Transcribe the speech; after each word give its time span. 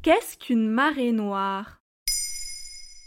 Qu'est-ce 0.00 0.38
qu'une 0.38 0.68
marée 0.68 1.10
noire? 1.10 1.80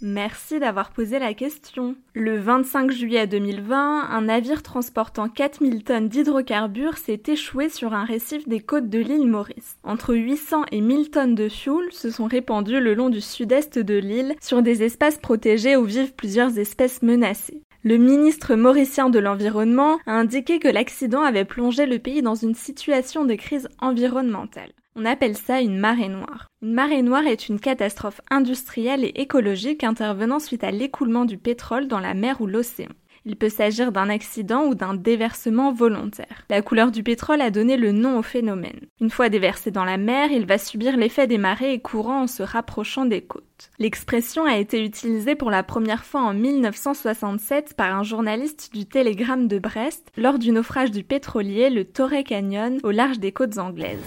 Merci 0.00 0.58
d'avoir 0.58 0.90
posé 0.90 1.20
la 1.20 1.32
question. 1.32 1.94
Le 2.12 2.36
25 2.36 2.90
juillet 2.90 3.28
2020, 3.28 4.08
un 4.10 4.22
navire 4.22 4.64
transportant 4.64 5.28
4000 5.28 5.84
tonnes 5.84 6.08
d'hydrocarbures 6.08 6.98
s'est 6.98 7.22
échoué 7.28 7.68
sur 7.68 7.94
un 7.94 8.04
récif 8.04 8.48
des 8.48 8.58
côtes 8.58 8.90
de 8.90 8.98
l'île 8.98 9.28
Maurice. 9.28 9.76
Entre 9.84 10.16
800 10.16 10.64
et 10.72 10.80
1000 10.80 11.10
tonnes 11.10 11.36
de 11.36 11.48
fioul 11.48 11.92
se 11.92 12.10
sont 12.10 12.26
répandues 12.26 12.80
le 12.80 12.94
long 12.94 13.10
du 13.10 13.20
sud-est 13.20 13.78
de 13.78 13.94
l'île 13.94 14.34
sur 14.40 14.60
des 14.60 14.82
espaces 14.82 15.18
protégés 15.18 15.76
où 15.76 15.84
vivent 15.84 16.14
plusieurs 16.14 16.58
espèces 16.58 17.02
menacées. 17.02 17.62
Le 17.84 17.96
ministre 17.96 18.54
mauricien 18.54 19.10
de 19.10 19.18
l'Environnement 19.18 19.98
a 20.06 20.12
indiqué 20.12 20.60
que 20.60 20.68
l'accident 20.68 21.22
avait 21.22 21.44
plongé 21.44 21.84
le 21.84 21.98
pays 21.98 22.22
dans 22.22 22.36
une 22.36 22.54
situation 22.54 23.24
de 23.24 23.34
crise 23.34 23.68
environnementale. 23.80 24.70
On 24.94 25.04
appelle 25.04 25.36
ça 25.36 25.60
une 25.60 25.78
marée 25.78 26.08
noire. 26.08 26.46
Une 26.62 26.74
marée 26.74 27.02
noire 27.02 27.26
est 27.26 27.48
une 27.48 27.58
catastrophe 27.58 28.20
industrielle 28.30 29.04
et 29.04 29.20
écologique 29.20 29.82
intervenant 29.82 30.38
suite 30.38 30.62
à 30.62 30.70
l'écoulement 30.70 31.24
du 31.24 31.38
pétrole 31.38 31.88
dans 31.88 31.98
la 31.98 32.14
mer 32.14 32.40
ou 32.40 32.46
l'océan. 32.46 32.90
Il 33.24 33.36
peut 33.36 33.48
s'agir 33.48 33.92
d'un 33.92 34.08
accident 34.08 34.64
ou 34.64 34.74
d'un 34.74 34.94
déversement 34.94 35.72
volontaire. 35.72 36.44
La 36.50 36.62
couleur 36.62 36.90
du 36.90 37.02
pétrole 37.02 37.40
a 37.40 37.50
donné 37.50 37.76
le 37.76 37.92
nom 37.92 38.18
au 38.18 38.22
phénomène. 38.22 38.80
Une 39.00 39.10
fois 39.10 39.28
déversé 39.28 39.70
dans 39.70 39.84
la 39.84 39.96
mer, 39.96 40.32
il 40.32 40.46
va 40.46 40.58
subir 40.58 40.96
l'effet 40.96 41.26
des 41.26 41.38
marées 41.38 41.72
et 41.74 41.80
courants 41.80 42.22
en 42.22 42.26
se 42.26 42.42
rapprochant 42.42 43.04
des 43.04 43.22
côtes. 43.22 43.70
L'expression 43.78 44.44
a 44.44 44.56
été 44.56 44.84
utilisée 44.84 45.36
pour 45.36 45.50
la 45.50 45.62
première 45.62 46.04
fois 46.04 46.22
en 46.22 46.34
1967 46.34 47.74
par 47.74 47.94
un 47.94 48.02
journaliste 48.02 48.70
du 48.72 48.86
Télégramme 48.86 49.46
de 49.46 49.58
Brest 49.60 50.10
lors 50.16 50.38
du 50.38 50.50
naufrage 50.50 50.90
du 50.90 51.04
pétrolier 51.04 51.70
le 51.70 51.84
Torrey 51.84 52.24
Canyon 52.24 52.78
au 52.82 52.90
large 52.90 53.20
des 53.20 53.30
côtes 53.30 53.58
anglaises. 53.58 54.00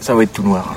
Ça 0.00 0.14
va 0.14 0.24
être 0.24 0.32
tout 0.32 0.42
noir. 0.42 0.76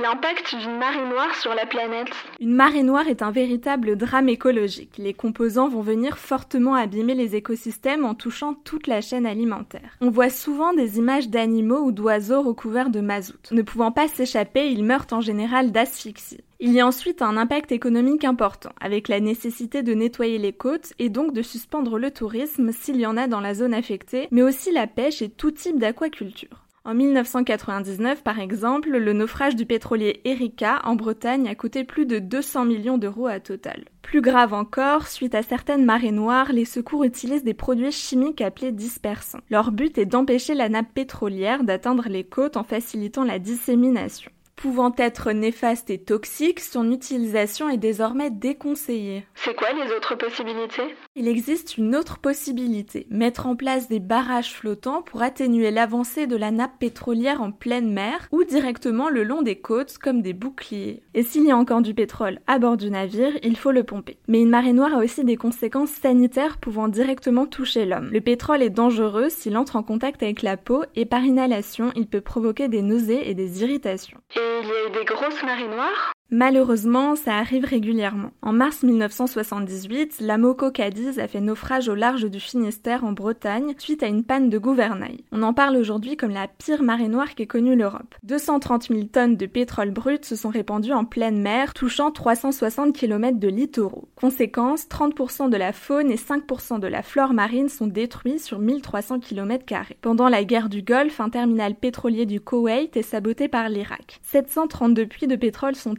L'impact 0.00 0.56
d'une 0.56 0.78
marée 0.78 1.06
noire 1.06 1.34
sur 1.34 1.54
la 1.54 1.66
planète 1.66 2.08
Une 2.40 2.54
marée 2.54 2.82
noire 2.82 3.08
est 3.08 3.20
un 3.20 3.30
véritable 3.30 3.96
drame 3.96 4.30
écologique. 4.30 4.96
Les 4.96 5.12
composants 5.12 5.68
vont 5.68 5.82
venir 5.82 6.16
fortement 6.16 6.74
abîmer 6.74 7.14
les 7.14 7.36
écosystèmes 7.36 8.06
en 8.06 8.14
touchant 8.14 8.54
toute 8.54 8.86
la 8.86 9.02
chaîne 9.02 9.26
alimentaire. 9.26 9.98
On 10.00 10.08
voit 10.08 10.30
souvent 10.30 10.72
des 10.72 10.96
images 10.98 11.28
d'animaux 11.28 11.80
ou 11.80 11.92
d'oiseaux 11.92 12.40
recouverts 12.40 12.88
de 12.88 13.00
mazout. 13.00 13.50
Ne 13.50 13.60
pouvant 13.60 13.92
pas 13.92 14.08
s'échapper, 14.08 14.70
ils 14.70 14.84
meurent 14.84 15.06
en 15.10 15.20
général 15.20 15.72
d'asphyxie. 15.72 16.40
Il 16.58 16.72
y 16.72 16.80
a 16.80 16.86
ensuite 16.86 17.20
un 17.20 17.36
impact 17.36 17.70
économique 17.70 18.24
important, 18.24 18.72
avec 18.80 19.08
la 19.08 19.20
nécessité 19.20 19.82
de 19.82 19.92
nettoyer 19.92 20.38
les 20.38 20.52
côtes 20.52 20.94
et 20.98 21.10
donc 21.10 21.34
de 21.34 21.42
suspendre 21.42 21.98
le 21.98 22.10
tourisme 22.10 22.72
s'il 22.72 22.96
y 22.96 23.06
en 23.06 23.16
a 23.16 23.26
dans 23.26 23.40
la 23.40 23.54
zone 23.54 23.74
affectée, 23.74 24.28
mais 24.30 24.42
aussi 24.42 24.72
la 24.72 24.86
pêche 24.86 25.20
et 25.20 25.28
tout 25.28 25.50
type 25.50 25.78
d'aquaculture. 25.78 26.61
En 26.84 26.94
1999, 26.94 28.24
par 28.24 28.40
exemple, 28.40 28.90
le 28.90 29.12
naufrage 29.12 29.54
du 29.54 29.66
pétrolier 29.66 30.20
Erika 30.24 30.80
en 30.82 30.96
Bretagne 30.96 31.46
a 31.46 31.54
coûté 31.54 31.84
plus 31.84 32.06
de 32.06 32.18
200 32.18 32.64
millions 32.64 32.98
d'euros 32.98 33.28
à 33.28 33.38
Total. 33.38 33.84
Plus 34.02 34.20
grave 34.20 34.52
encore, 34.52 35.06
suite 35.06 35.36
à 35.36 35.44
certaines 35.44 35.84
marées 35.84 36.10
noires, 36.10 36.52
les 36.52 36.64
secours 36.64 37.04
utilisent 37.04 37.44
des 37.44 37.54
produits 37.54 37.92
chimiques 37.92 38.40
appelés 38.40 38.72
dispersants. 38.72 39.38
Leur 39.48 39.70
but 39.70 39.96
est 39.96 40.06
d'empêcher 40.06 40.54
la 40.54 40.68
nappe 40.68 40.92
pétrolière 40.92 41.62
d'atteindre 41.62 42.08
les 42.08 42.24
côtes 42.24 42.56
en 42.56 42.64
facilitant 42.64 43.22
la 43.22 43.38
dissémination. 43.38 44.32
Pouvant 44.56 44.94
être 44.96 45.32
néfaste 45.32 45.90
et 45.90 45.98
toxique, 45.98 46.60
son 46.60 46.92
utilisation 46.92 47.68
est 47.68 47.78
désormais 47.78 48.30
déconseillée. 48.30 49.26
C'est 49.34 49.56
quoi 49.56 49.72
les 49.72 49.92
autres 49.92 50.16
possibilités? 50.16 50.94
Il 51.16 51.26
existe 51.26 51.76
une 51.78 51.96
autre 51.96 52.18
possibilité, 52.18 53.06
mettre 53.10 53.46
en 53.46 53.56
place 53.56 53.88
des 53.88 53.98
barrages 53.98 54.54
flottants 54.54 55.02
pour 55.02 55.22
atténuer 55.22 55.72
l'avancée 55.72 56.28
de 56.28 56.36
la 56.36 56.52
nappe 56.52 56.78
pétrolière 56.78 57.42
en 57.42 57.50
pleine 57.50 57.92
mer 57.92 58.28
ou 58.30 58.44
directement 58.44 59.08
le 59.08 59.24
long 59.24 59.42
des 59.42 59.56
côtes 59.56 59.98
comme 59.98 60.22
des 60.22 60.32
boucliers. 60.32 61.02
Et 61.14 61.24
s'il 61.24 61.44
y 61.44 61.50
a 61.50 61.56
encore 61.56 61.82
du 61.82 61.92
pétrole 61.92 62.38
à 62.46 62.60
bord 62.60 62.76
du 62.76 62.88
navire, 62.88 63.32
il 63.42 63.56
faut 63.56 63.72
le 63.72 63.82
pomper. 63.82 64.18
Mais 64.28 64.40
une 64.40 64.50
marée 64.50 64.72
noire 64.72 64.94
a 64.94 64.98
aussi 64.98 65.24
des 65.24 65.36
conséquences 65.36 65.90
sanitaires 65.90 66.58
pouvant 66.58 66.88
directement 66.88 67.46
toucher 67.46 67.84
l'homme. 67.84 68.10
Le 68.12 68.20
pétrole 68.20 68.62
est 68.62 68.70
dangereux 68.70 69.28
s'il 69.28 69.56
entre 69.56 69.74
en 69.74 69.82
contact 69.82 70.22
avec 70.22 70.42
la 70.42 70.56
peau 70.56 70.84
et 70.94 71.04
par 71.04 71.24
inhalation, 71.24 71.90
il 71.96 72.06
peut 72.06 72.20
provoquer 72.20 72.68
des 72.68 72.82
nausées 72.82 73.28
et 73.28 73.34
des 73.34 73.62
irritations 73.62 74.20
y 74.42 74.72
a 74.72 74.86
eu 74.86 74.90
des 74.90 75.04
grosses 75.04 75.42
marées 75.42 75.68
noires 75.68 76.12
Malheureusement, 76.34 77.14
ça 77.14 77.36
arrive 77.36 77.66
régulièrement. 77.66 78.30
En 78.40 78.54
mars 78.54 78.84
1978, 78.84 80.16
la 80.20 80.38
Moco 80.38 80.70
Cadiz 80.70 81.18
a 81.18 81.28
fait 81.28 81.42
naufrage 81.42 81.90
au 81.90 81.94
large 81.94 82.24
du 82.24 82.40
Finistère 82.40 83.04
en 83.04 83.12
Bretagne 83.12 83.74
suite 83.76 84.02
à 84.02 84.06
une 84.06 84.24
panne 84.24 84.48
de 84.48 84.56
gouvernail. 84.56 85.24
On 85.30 85.42
en 85.42 85.52
parle 85.52 85.76
aujourd'hui 85.76 86.16
comme 86.16 86.30
la 86.30 86.48
pire 86.48 86.82
marée 86.82 87.08
noire 87.08 87.34
qu'ait 87.34 87.46
connue 87.46 87.76
l'Europe. 87.76 88.14
230 88.22 88.88
000 88.88 89.02
tonnes 89.12 89.36
de 89.36 89.44
pétrole 89.44 89.90
brut 89.90 90.24
se 90.24 90.34
sont 90.34 90.48
répandues 90.48 90.94
en 90.94 91.04
pleine 91.04 91.38
mer, 91.38 91.74
touchant 91.74 92.10
360 92.10 92.94
km 92.96 93.38
de 93.38 93.48
littoraux. 93.48 94.08
Conséquence, 94.16 94.86
30% 94.88 95.50
de 95.50 95.56
la 95.58 95.74
faune 95.74 96.10
et 96.10 96.16
5% 96.16 96.80
de 96.80 96.86
la 96.86 97.02
flore 97.02 97.34
marine 97.34 97.68
sont 97.68 97.88
détruits 97.88 98.38
sur 98.38 98.58
1300 98.58 99.20
km. 99.20 99.66
Pendant 100.00 100.30
la 100.30 100.44
guerre 100.44 100.70
du 100.70 100.80
Golfe, 100.80 101.20
un 101.20 101.28
terminal 101.28 101.74
pétrolier 101.74 102.24
du 102.24 102.40
Koweït 102.40 102.96
est 102.96 103.02
saboté 103.02 103.48
par 103.48 103.68
l'Irak. 103.68 104.18
732 104.22 105.04
puits 105.04 105.26
de 105.26 105.36
pétrole 105.36 105.74
sont 105.74 105.94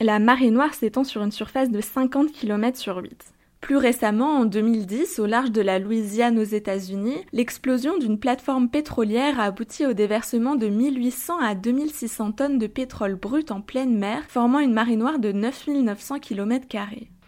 la 0.00 0.18
marée 0.18 0.50
noire 0.50 0.74
s'étend 0.74 1.04
sur 1.04 1.22
une 1.22 1.32
surface 1.32 1.70
de 1.70 1.80
50 1.80 2.32
km 2.32 2.78
sur 2.78 2.96
8. 2.96 3.34
Plus 3.60 3.76
récemment, 3.76 4.40
en 4.40 4.44
2010, 4.44 5.18
au 5.20 5.26
large 5.26 5.50
de 5.50 5.62
la 5.62 5.78
Louisiane 5.78 6.38
aux 6.38 6.44
États-Unis, 6.44 7.16
l'explosion 7.32 7.96
d'une 7.96 8.18
plateforme 8.18 8.68
pétrolière 8.68 9.40
a 9.40 9.44
abouti 9.44 9.86
au 9.86 9.94
déversement 9.94 10.54
de 10.54 10.68
1800 10.68 11.38
à 11.38 11.54
2600 11.54 12.32
tonnes 12.32 12.58
de 12.58 12.66
pétrole 12.66 13.14
brut 13.14 13.50
en 13.50 13.62
pleine 13.62 13.96
mer, 13.96 14.22
formant 14.28 14.58
une 14.60 14.74
marée 14.74 14.96
noire 14.96 15.18
de 15.18 15.32
9900 15.32 16.18
km. 16.18 16.66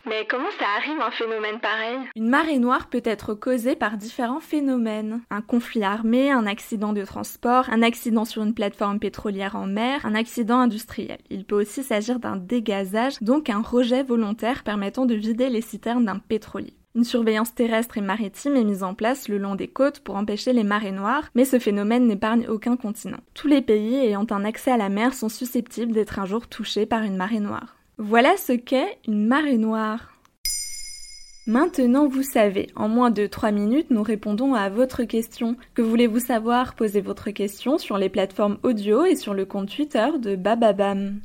Mais 0.07 0.25
comment 0.31 0.51
ça 0.57 0.67
arrive 0.77 1.01
un 1.01 1.11
phénomène 1.11 1.59
pareil? 1.59 1.99
Une 2.15 2.29
marée 2.29 2.61
noire 2.61 2.89
peut 2.89 3.03
être 3.05 3.35
causée 3.35 3.75
par 3.75 3.97
différents 3.97 4.41
phénomènes. 4.41 5.23
Un 5.31 5.43
conflit 5.43 5.83
armé, 5.83 6.31
un 6.31 6.47
accident 6.47 6.93
de 6.93 7.05
transport, 7.05 7.69
un 7.71 7.83
accident 7.83 8.25
sur 8.25 8.45
une 8.45 8.55
plateforme 8.55 9.01
pétrolière 9.01 9.57
en 9.57 9.67
mer, 9.67 10.07
un 10.07 10.15
accident 10.15 10.61
industriel. 10.61 11.19
Il 11.29 11.45
peut 11.45 11.61
aussi 11.61 11.83
s'agir 11.83 12.21
d'un 12.21 12.37
dégazage, 12.37 13.21
donc 13.21 13.51
un 13.51 13.61
rejet 13.61 14.05
volontaire 14.05 14.63
permettant 14.63 15.07
de 15.07 15.15
vider 15.15 15.49
les 15.49 15.61
citernes 15.61 16.05
d'un 16.05 16.21
pétrolier. 16.21 16.75
Une 16.95 17.05
surveillance 17.05 17.55
terrestre 17.55 17.99
et 17.99 18.01
maritime 18.01 18.57
est 18.57 18.65
mise 18.65 18.85
en 18.85 18.95
place 18.95 19.29
le 19.29 19.39
long 19.39 19.55
des 19.57 19.69
côtes 19.69 20.01
pour 20.01 20.15
empêcher 20.15 20.53
les 20.53 20.65
marées 20.65 20.93
noires, 20.93 21.29
mais 21.35 21.45
ce 21.45 21.59
phénomène 21.59 22.07
n'épargne 22.07 22.47
aucun 22.49 22.77
continent. 22.77 23.21
Tous 23.35 23.49
les 23.49 23.61
pays 23.61 23.97
ayant 23.97 24.27
un 24.31 24.45
accès 24.45 24.71
à 24.71 24.79
la 24.79 24.89
mer 24.89 25.13
sont 25.13 25.29
susceptibles 25.29 25.93
d'être 25.93 26.21
un 26.21 26.27
jour 26.27 26.47
touchés 26.47 26.87
par 26.87 27.03
une 27.03 27.17
marée 27.17 27.41
noire. 27.41 27.76
Voilà 27.99 28.37
ce 28.37 28.53
qu'est 28.53 28.99
une 29.09 29.27
marée 29.27 29.57
noire. 29.57 30.13
Maintenant, 31.47 32.07
vous 32.07 32.23
savez, 32.23 32.69
en 32.77 32.89
moins 32.91 33.11
de 33.11 33.27
3 33.27 33.53
minutes, 33.53 33.91
nous 33.91 34.03
répondons 34.03 34.53
à 34.53 34.69
votre 34.69 35.05
question. 35.05 35.57
Que 35.73 35.81
voulez-vous 35.81 36.19
savoir? 36.19 36.75
Posez 36.75 37.01
votre 37.01 37.31
question 37.31 37.79
sur 37.79 37.97
les 37.97 38.11
plateformes 38.11 38.59
audio 38.65 39.07
et 39.07 39.17
sur 39.17 39.33
le 39.33 39.47
compte 39.47 39.75
Twitter 39.75 40.09
de 40.19 40.37
Bababam. 40.37 41.21